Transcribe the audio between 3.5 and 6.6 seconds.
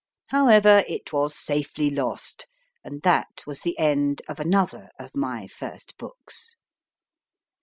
the end of another of my first books.